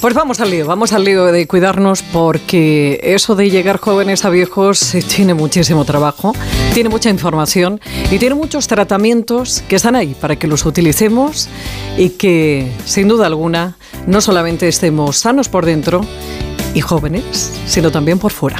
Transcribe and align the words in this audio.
Pues 0.00 0.14
vamos 0.14 0.40
al 0.40 0.50
lío, 0.50 0.66
vamos 0.66 0.94
al 0.94 1.04
lío 1.04 1.26
de 1.26 1.46
cuidarnos 1.46 2.02
porque 2.02 2.98
eso 3.02 3.36
de 3.36 3.50
llegar 3.50 3.76
jóvenes 3.78 4.24
a 4.24 4.30
viejos 4.30 4.94
eh, 4.94 5.02
tiene 5.02 5.34
muchísimo 5.34 5.84
trabajo, 5.84 6.32
tiene 6.72 6.88
mucha 6.88 7.10
información 7.10 7.82
y 8.10 8.18
tiene 8.18 8.34
muchos 8.34 8.66
tratamientos 8.66 9.62
que 9.68 9.76
están 9.76 9.96
ahí 9.96 10.16
para 10.18 10.36
que 10.36 10.46
los 10.46 10.64
utilicemos 10.64 11.50
y 11.98 12.10
que 12.10 12.72
sin 12.86 13.08
duda 13.08 13.26
alguna 13.26 13.76
no 14.06 14.22
solamente 14.22 14.68
estemos 14.68 15.18
sanos 15.18 15.50
por 15.50 15.66
dentro 15.66 16.00
y 16.72 16.80
jóvenes, 16.80 17.52
sino 17.66 17.90
también 17.90 18.18
por 18.18 18.32
fuera. 18.32 18.56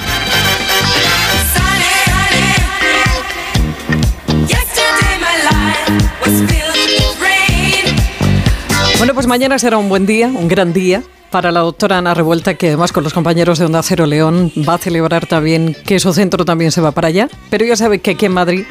Bueno, 8.98 9.14
pues 9.14 9.26
mañana 9.26 9.58
será 9.58 9.78
un 9.78 9.88
buen 9.88 10.04
día, 10.04 10.26
un 10.26 10.46
gran 10.46 10.74
día 10.74 11.02
para 11.30 11.52
la 11.52 11.60
doctora 11.60 11.98
Ana 11.98 12.14
Revuelta, 12.14 12.54
que 12.54 12.68
además 12.68 12.92
con 12.92 13.04
los 13.04 13.14
compañeros 13.14 13.58
de 13.58 13.66
Onda 13.66 13.82
Cero 13.82 14.06
León 14.06 14.52
va 14.68 14.74
a 14.74 14.78
celebrar 14.78 15.26
también 15.26 15.76
que 15.86 16.00
su 16.00 16.12
centro 16.12 16.44
también 16.44 16.72
se 16.72 16.80
va 16.80 16.92
para 16.92 17.08
allá. 17.08 17.28
Pero 17.48 17.64
ya 17.64 17.76
sabe 17.76 18.00
que 18.00 18.12
aquí 18.12 18.26
en 18.26 18.32
Madrid 18.32 18.64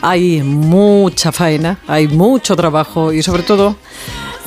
hay 0.00 0.42
mucha 0.42 1.32
faena, 1.32 1.78
hay 1.86 2.08
mucho 2.08 2.56
trabajo 2.56 3.12
y 3.12 3.22
sobre 3.22 3.42
todo 3.42 3.76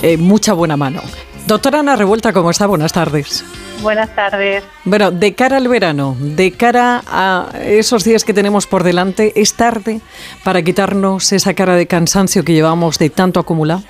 eh, 0.01 0.17
mucha 0.17 0.53
buena 0.53 0.77
mano. 0.77 1.01
Doctora 1.47 1.79
Ana 1.79 1.95
Revuelta, 1.95 2.33
¿cómo 2.33 2.49
está? 2.49 2.65
Buenas 2.67 2.93
tardes. 2.93 3.43
Buenas 3.81 4.15
tardes. 4.15 4.63
Bueno, 4.83 5.11
de 5.11 5.35
cara 5.35 5.57
al 5.57 5.67
verano, 5.67 6.15
de 6.19 6.51
cara 6.51 7.03
a 7.07 7.49
esos 7.63 8.03
días 8.03 8.23
que 8.23 8.33
tenemos 8.33 8.65
por 8.67 8.83
delante, 8.83 9.33
¿es 9.35 9.53
tarde 9.53 10.01
para 10.43 10.61
quitarnos 10.61 11.31
esa 11.33 11.53
cara 11.53 11.75
de 11.75 11.85
cansancio 11.85 12.43
que 12.43 12.53
llevamos 12.53 12.97
de 12.97 13.09
tanto 13.09 13.39
acumulado? 13.39 13.83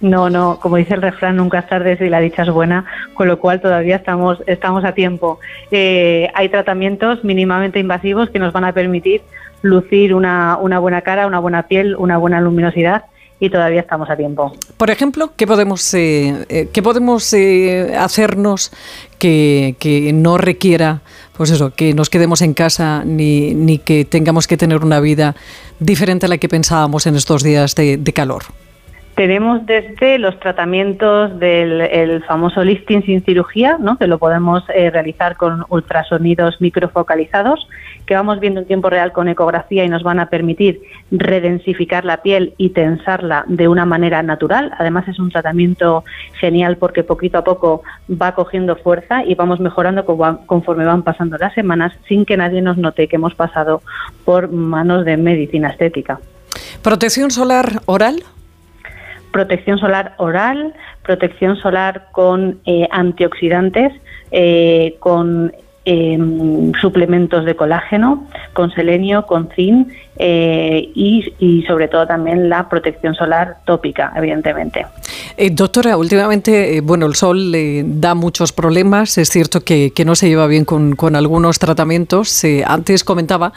No, 0.00 0.30
no, 0.30 0.60
como 0.60 0.76
dice 0.76 0.94
el 0.94 1.02
refrán, 1.02 1.36
nunca 1.36 1.58
es 1.58 1.68
tarde 1.68 1.96
si 1.96 2.08
la 2.08 2.20
dicha 2.20 2.42
es 2.42 2.50
buena, 2.50 2.84
con 3.14 3.26
lo 3.26 3.38
cual 3.38 3.60
todavía 3.60 3.96
estamos, 3.96 4.38
estamos 4.46 4.84
a 4.84 4.92
tiempo. 4.92 5.40
Eh, 5.72 6.28
hay 6.34 6.48
tratamientos 6.48 7.24
mínimamente 7.24 7.80
invasivos 7.80 8.30
que 8.30 8.38
nos 8.38 8.52
van 8.52 8.64
a 8.64 8.72
permitir 8.72 9.22
lucir 9.62 10.14
una, 10.14 10.56
una 10.60 10.78
buena 10.78 11.02
cara, 11.02 11.26
una 11.26 11.40
buena 11.40 11.64
piel, 11.64 11.96
una 11.96 12.16
buena 12.16 12.40
luminosidad 12.40 13.06
y 13.40 13.50
todavía 13.50 13.80
estamos 13.80 14.08
a 14.08 14.16
tiempo. 14.16 14.52
Por 14.76 14.90
ejemplo, 14.90 15.32
¿qué 15.36 15.48
podemos, 15.48 15.92
eh, 15.94 16.46
eh, 16.48 16.68
¿qué 16.72 16.82
podemos 16.82 17.34
hacernos 17.96 18.70
que, 19.18 19.74
que, 19.80 20.12
no 20.12 20.38
requiera, 20.38 21.00
pues 21.36 21.50
eso, 21.50 21.72
que 21.74 21.92
nos 21.92 22.08
quedemos 22.08 22.40
en 22.42 22.54
casa 22.54 23.02
ni, 23.04 23.52
ni, 23.54 23.78
que 23.78 24.04
tengamos 24.04 24.46
que 24.46 24.56
tener 24.56 24.84
una 24.84 25.00
vida 25.00 25.34
diferente 25.80 26.26
a 26.26 26.28
la 26.28 26.38
que 26.38 26.48
pensábamos 26.48 27.06
en 27.08 27.16
estos 27.16 27.42
días 27.42 27.74
de 27.74 28.12
calor? 28.14 28.44
Tenemos 29.18 29.66
desde 29.66 30.16
los 30.20 30.38
tratamientos 30.38 31.40
del 31.40 32.22
famoso 32.22 32.62
lifting 32.62 33.02
sin 33.02 33.24
cirugía, 33.24 33.76
¿no? 33.76 33.98
que 33.98 34.06
lo 34.06 34.20
podemos 34.20 34.62
eh, 34.72 34.90
realizar 34.90 35.36
con 35.36 35.64
ultrasonidos 35.70 36.60
microfocalizados, 36.60 37.66
que 38.06 38.14
vamos 38.14 38.38
viendo 38.38 38.60
en 38.60 38.68
tiempo 38.68 38.90
real 38.90 39.10
con 39.10 39.26
ecografía 39.26 39.84
y 39.84 39.88
nos 39.88 40.04
van 40.04 40.20
a 40.20 40.30
permitir 40.30 40.82
redensificar 41.10 42.04
la 42.04 42.18
piel 42.18 42.54
y 42.58 42.68
tensarla 42.68 43.44
de 43.48 43.66
una 43.66 43.84
manera 43.84 44.22
natural. 44.22 44.70
Además 44.78 45.08
es 45.08 45.18
un 45.18 45.30
tratamiento 45.30 46.04
genial 46.34 46.76
porque 46.76 47.02
poquito 47.02 47.38
a 47.38 47.42
poco 47.42 47.82
va 48.08 48.36
cogiendo 48.36 48.76
fuerza 48.76 49.24
y 49.24 49.34
vamos 49.34 49.58
mejorando 49.58 50.06
conforme 50.46 50.84
van 50.84 51.02
pasando 51.02 51.38
las 51.38 51.54
semanas 51.54 51.92
sin 52.06 52.24
que 52.24 52.36
nadie 52.36 52.62
nos 52.62 52.78
note 52.78 53.08
que 53.08 53.16
hemos 53.16 53.34
pasado 53.34 53.82
por 54.24 54.48
manos 54.48 55.04
de 55.04 55.16
medicina 55.16 55.70
estética. 55.70 56.20
¿Protección 56.82 57.32
solar 57.32 57.82
oral? 57.86 58.22
Protección 59.32 59.78
solar 59.78 60.14
oral, 60.18 60.74
protección 61.02 61.56
solar 61.56 62.08
con 62.12 62.60
eh, 62.66 62.88
antioxidantes, 62.90 63.92
eh, 64.30 64.96
con 64.98 65.52
em, 65.90 66.72
suplementos 66.82 67.46
de 67.46 67.56
colágeno, 67.56 68.26
con 68.52 68.70
selenio, 68.70 69.24
con 69.24 69.48
zinc 69.56 69.88
eh, 70.20 70.90
y, 70.94 71.64
sobre 71.66 71.88
todo 71.88 72.06
también 72.06 72.48
la 72.48 72.68
protección 72.68 73.14
solar 73.14 73.58
tópica, 73.64 74.12
evidentemente. 74.16 74.84
Eh, 75.36 75.50
doctora, 75.50 75.96
últimamente, 75.96 76.76
eh, 76.76 76.80
bueno, 76.80 77.06
el 77.06 77.14
sol 77.14 77.52
le 77.52 77.84
da 77.86 78.14
muchos 78.14 78.52
problemas. 78.52 79.16
Es 79.16 79.30
cierto 79.30 79.60
que, 79.62 79.92
no 80.04 80.14
se 80.14 80.28
lleva 80.28 80.46
bien 80.46 80.64
con, 80.64 81.16
algunos 81.16 81.58
tratamientos. 81.58 82.44
antes 82.66 83.04
comentaba 83.04 83.52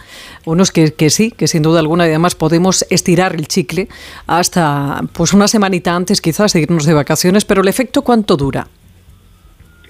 unos 0.45 0.71
que, 0.71 0.93
que, 0.93 1.09
sí, 1.09 1.31
que 1.31 1.47
sin 1.47 1.63
duda 1.63 1.79
alguna, 1.79 2.05
además 2.05 2.35
podemos 2.35 2.85
estirar 2.89 3.35
el 3.35 3.47
chicle 3.47 3.89
hasta 4.27 5.01
pues 5.13 5.33
una 5.33 5.47
semanita 5.47 5.95
antes 5.95 6.21
quizás 6.21 6.53
de 6.53 6.61
irnos 6.61 6.85
de 6.85 6.93
vacaciones, 6.93 7.43
pero 7.43 7.61
el 7.61 7.67
efecto 7.67 8.03
¿cuánto 8.03 8.37
dura? 8.37 8.67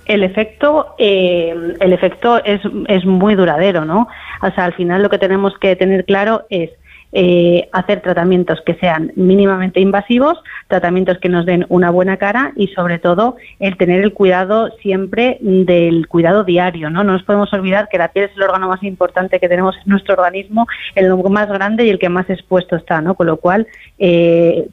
El 0.06 0.24
efecto, 0.24 0.96
eh, 0.98 1.76
el 1.80 1.94
efecto 1.94 2.44
es, 2.44 2.62
es, 2.88 3.06
muy 3.06 3.36
duradero, 3.36 3.86
¿no? 3.86 4.08
O 4.42 4.52
sea, 4.52 4.66
al 4.66 4.74
final 4.74 5.02
lo 5.04 5.10
que 5.10 5.18
tenemos 5.18 5.58
que 5.60 5.76
tener 5.76 6.06
claro 6.06 6.46
es 6.50 6.70
eh, 7.14 7.68
hacer 7.74 8.00
tratamientos 8.00 8.62
que 8.66 8.76
sean 8.76 9.12
mínimamente 9.16 9.82
invasivos, 9.82 10.42
tratamientos 10.70 11.18
que 11.18 11.28
nos 11.28 11.46
den 11.46 11.66
una 11.68 11.92
buena 11.92 12.16
cara 12.16 12.54
y 12.56 12.68
sobre 12.68 13.00
todo 13.00 13.36
el 13.60 13.76
tener 13.76 14.02
el 14.02 14.14
cuidado 14.14 14.70
siempre 14.82 15.38
del 15.42 16.08
cuidado 16.08 16.46
diario, 16.46 16.90
¿no? 16.90 17.04
No 17.04 17.12
nos 17.12 17.24
podemos 17.24 17.52
olvidar 17.52 17.90
que 17.90 17.98
la 17.98 18.14
piel 18.14 18.26
es 18.26 18.38
el 18.38 18.44
órgano 18.44 18.70
más 18.70 18.82
importante 18.84 19.40
que 19.42 19.50
tenemos 19.50 19.76
en 19.76 19.92
nuestro 19.92 20.14
organismo, 20.14 20.68
el 20.96 21.14
más 21.30 21.50
grande 21.50 21.86
y 21.86 21.90
el 21.90 22.00
que 22.00 22.08
más 22.08 22.30
expuesto 22.30 22.78
está, 22.78 23.02
¿no? 23.02 23.16
Con 23.16 23.28
lo 23.28 23.38
cual, 23.38 23.68
eh, 24.00 24.70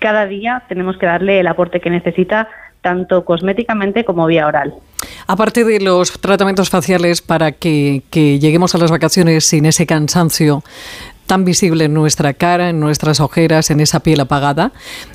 cada 0.00 0.26
día 0.26 0.62
tenemos 0.68 0.96
que 0.96 1.06
darle 1.06 1.40
el 1.40 1.46
aporte 1.46 1.80
que 1.80 1.90
necesita 1.90 2.48
tanto 2.82 3.24
cosméticamente 3.24 4.04
como 4.04 4.26
vía 4.26 4.46
oral. 4.46 4.74
Aparte 5.26 5.64
de 5.64 5.80
los 5.80 6.12
tratamientos 6.20 6.68
faciales 6.68 7.22
para 7.22 7.52
que, 7.52 8.02
lleguemos 8.12 8.74
a 8.74 8.78
las 8.78 8.90
vacaciones 8.90 9.44
sin 9.44 9.64
ese 9.66 9.86
cansancio 9.86 10.62
tan 11.26 11.44
visible 11.44 11.84
en 11.84 11.94
nuestra 11.94 12.34
cara, 12.34 12.68
en 12.68 12.80
nuestras 12.80 13.20
ojeras, 13.20 13.70
en 13.70 13.80
esa 13.80 14.00
piel 14.00 14.20
apagada. 14.20 14.72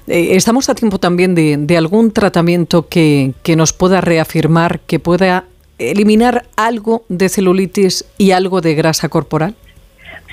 Eh, 0.08 0.30
¿Estamos 0.32 0.70
a 0.70 0.76
tiempo 0.76 0.98
también 0.98 1.36
de, 1.36 1.78
algún 1.78 2.12
tratamiento 2.12 2.88
que, 2.88 3.34
que, 3.44 3.56
nos 3.56 3.74
pueda 3.74 4.02
reafirmar, 4.02 4.80
que 4.80 5.00
pueda 5.00 5.44
eliminar 5.78 6.46
algo 6.56 7.04
de 7.10 7.30
celulitis 7.30 8.06
y 8.18 8.32
algo 8.32 8.62
de 8.62 8.74
grasa 8.74 9.10
corporal? 9.10 9.56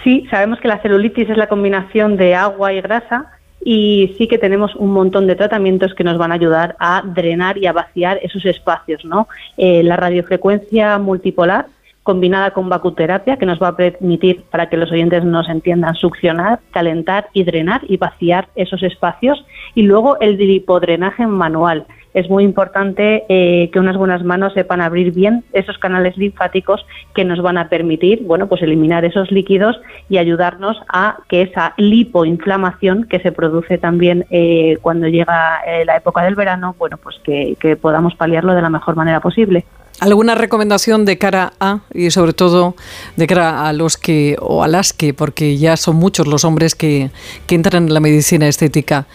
Sí, 0.04 0.26
sabemos 0.30 0.60
que 0.60 0.68
la 0.68 0.80
celulitis 0.80 1.28
es 1.28 1.36
la 1.36 1.48
combinación 1.48 2.16
de 2.16 2.34
agua 2.34 2.72
y 2.72 2.80
grasa 2.80 3.26
y 3.64 4.14
sí 4.18 4.28
que 4.28 4.38
tenemos 4.38 4.76
un 4.76 4.92
montón 4.92 5.26
de 5.26 5.34
tratamientos 5.34 5.94
que 5.94 6.04
nos 6.04 6.18
van 6.18 6.30
a 6.30 6.34
ayudar 6.34 6.76
a 6.78 7.02
drenar 7.02 7.56
y 7.56 7.66
a 7.66 7.72
vaciar 7.72 8.20
esos 8.22 8.44
espacios, 8.44 9.04
¿no? 9.04 9.26
Eh, 9.56 9.82
la 9.82 9.96
radiofrecuencia 9.96 10.98
multipolar 10.98 11.66
combinada 12.02 12.50
con 12.50 12.68
vacuterapia 12.68 13.38
que 13.38 13.46
nos 13.46 13.60
va 13.60 13.68
a 13.68 13.76
permitir, 13.76 14.42
para 14.50 14.68
que 14.68 14.76
los 14.76 14.92
oyentes 14.92 15.24
nos 15.24 15.48
entiendan, 15.48 15.94
succionar, 15.94 16.60
calentar 16.70 17.28
y 17.32 17.44
drenar 17.44 17.80
y 17.88 17.96
vaciar 17.96 18.48
esos 18.54 18.82
espacios. 18.82 19.42
Y 19.74 19.82
luego 19.84 20.20
el 20.20 20.36
lipodrenaje 20.36 21.26
manual, 21.26 21.86
es 22.14 22.30
muy 22.30 22.44
importante 22.44 23.24
eh, 23.28 23.70
que 23.72 23.80
unas 23.80 23.96
buenas 23.96 24.22
manos 24.22 24.54
sepan 24.54 24.80
abrir 24.80 25.12
bien 25.12 25.44
esos 25.52 25.76
canales 25.78 26.16
linfáticos 26.16 26.86
que 27.12 27.24
nos 27.24 27.42
van 27.42 27.58
a 27.58 27.68
permitir, 27.68 28.22
bueno, 28.22 28.46
pues 28.46 28.62
eliminar 28.62 29.04
esos 29.04 29.32
líquidos 29.32 29.80
y 30.08 30.18
ayudarnos 30.18 30.80
a 30.88 31.18
que 31.28 31.42
esa 31.42 31.74
lipoinflamación 31.76 33.04
que 33.04 33.18
se 33.18 33.32
produce 33.32 33.78
también 33.78 34.26
eh, 34.30 34.78
cuando 34.80 35.08
llega 35.08 35.60
eh, 35.66 35.84
la 35.84 35.96
época 35.96 36.22
del 36.22 36.36
verano, 36.36 36.76
bueno, 36.78 36.96
pues 36.98 37.16
que, 37.24 37.56
podamos 37.80 38.14
paliarlo 38.14 38.54
de 38.54 38.62
la 38.62 38.70
mejor 38.70 38.94
manera 38.94 39.20
posible. 39.20 39.64
¿Alguna 40.00 40.34
recomendación 40.34 41.04
de 41.04 41.18
cara 41.18 41.52
a, 41.58 41.80
y 41.92 42.10
sobre 42.10 42.32
todo 42.32 42.74
de 43.16 43.26
cara 43.26 43.66
a 43.66 43.72
los 43.72 43.96
que, 43.96 44.36
o 44.40 44.62
a 44.62 44.68
las 44.68 44.92
que, 44.92 45.14
porque 45.14 45.56
ya 45.56 45.76
son 45.76 45.96
muchos 45.96 46.26
los 46.26 46.44
hombres 46.44 46.74
que 46.74 47.10
entran 47.48 47.86
en 47.88 47.94
la 47.94 48.00
medicina 48.00 48.46
estética, 48.46 49.06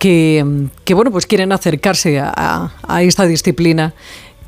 que, 0.00 0.94
bueno, 0.94 1.10
pues 1.10 1.26
quieren 1.26 1.52
acercarse 1.52 2.18
a, 2.20 2.70
esta 3.02 3.26
disciplina. 3.26 3.92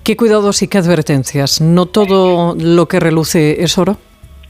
¿Qué 0.02 0.16
cuidados 0.16 0.62
y 0.62 0.69
qué 0.69 0.78
advertencias? 0.78 1.60
¿No 1.60 1.87
todo 1.87 2.56
lo 2.58 2.88
que 2.88 2.99
reluce 2.99 3.62
es 3.62 3.78
oro? 3.78 3.99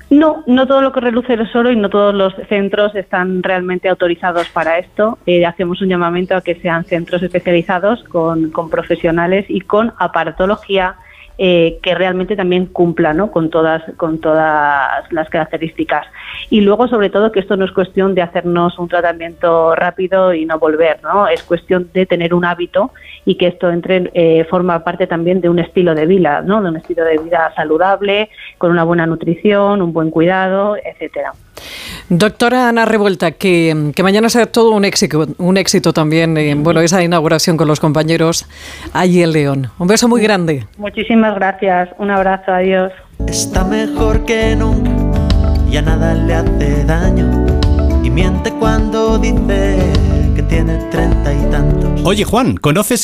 No, 0.08 0.44
no 0.46 0.66
todo 0.66 0.80
lo 0.80 0.92
que 0.92 1.00
reluce 1.00 1.34
es 1.34 1.56
oro 1.56 1.72
y 1.72 1.76
no 1.76 1.90
todos 1.90 2.14
los 2.14 2.34
centros 2.48 2.94
están 2.94 3.42
realmente 3.42 3.88
autorizados 3.88 4.48
para 4.50 4.78
esto. 4.78 5.18
Eh, 5.26 5.44
hacemos 5.44 5.82
un 5.82 5.88
llamamiento 5.88 6.36
a 6.36 6.40
que 6.40 6.54
sean 6.54 6.84
centros 6.84 7.22
especializados 7.22 8.04
con, 8.04 8.50
con 8.50 8.70
profesionales 8.70 9.46
y 9.48 9.62
con 9.62 9.92
aparatología 9.98 10.96
eh, 11.44 11.80
que 11.82 11.96
realmente 11.96 12.36
también 12.36 12.66
cumpla 12.66 13.12
¿no? 13.12 13.32
con, 13.32 13.50
todas, 13.50 13.82
con 13.96 14.20
todas 14.20 15.12
las 15.12 15.28
características. 15.28 16.06
Y 16.50 16.60
luego, 16.60 16.86
sobre 16.86 17.10
todo, 17.10 17.32
que 17.32 17.40
esto 17.40 17.56
no 17.56 17.64
es 17.64 17.72
cuestión 17.72 18.14
de 18.14 18.22
hacernos 18.22 18.78
un 18.78 18.86
tratamiento 18.86 19.74
rápido 19.74 20.34
y 20.34 20.46
no 20.46 20.60
volver, 20.60 21.02
¿no? 21.02 21.26
es 21.26 21.42
cuestión 21.42 21.90
de 21.92 22.06
tener 22.06 22.32
un 22.32 22.44
hábito 22.44 22.92
y 23.24 23.34
que 23.34 23.48
esto 23.48 23.72
entre 23.72 24.08
eh, 24.14 24.44
forma 24.44 24.84
parte 24.84 25.08
también 25.08 25.40
de 25.40 25.48
un 25.48 25.58
estilo 25.58 25.96
de 25.96 26.06
vida, 26.06 26.42
¿no? 26.42 26.62
de 26.62 26.68
un 26.68 26.76
estilo 26.76 27.04
de 27.04 27.18
vida 27.18 27.52
saludable, 27.56 28.30
con 28.56 28.70
una 28.70 28.84
buena 28.84 29.04
nutrición, 29.04 29.82
un 29.82 29.92
buen 29.92 30.10
cuidado, 30.12 30.76
etcétera. 30.76 31.32
Doctora 32.14 32.68
Ana 32.68 32.84
Revuelta, 32.84 33.30
que, 33.30 33.90
que, 33.96 34.02
mañana 34.02 34.28
sea 34.28 34.44
todo 34.44 34.72
un 34.72 34.84
éxito, 34.84 35.28
un 35.38 35.56
éxito 35.56 35.94
también, 35.94 36.36
eh, 36.36 36.54
bueno, 36.54 36.82
esa 36.82 37.02
inauguración 37.02 37.56
con 37.56 37.66
los 37.68 37.80
compañeros 37.80 38.44
allí 38.92 39.22
en 39.22 39.32
León. 39.32 39.70
Un 39.78 39.88
beso 39.88 40.08
muy 40.08 40.20
grande. 40.20 40.66
Muchísimas 40.76 41.34
gracias, 41.36 41.88
un 41.96 42.10
abrazo, 42.10 42.52
adiós. 42.52 42.92
Está 43.26 43.64
mejor 43.64 44.26
que 44.26 44.54
nunca, 44.54 44.90
ya 45.70 45.80
nada 45.80 46.12
le 46.12 46.34
hace 46.34 46.84
daño 46.84 47.46
y 48.04 48.10
miente 48.10 48.52
cuando 48.60 49.16
dice 49.16 49.78
que 50.36 50.42
tiene 50.42 50.76
treinta 50.90 51.32
y 51.32 51.50
tantos. 51.50 52.02
Oye 52.04 52.24
Juan, 52.24 52.58
¿conoces 52.58 53.00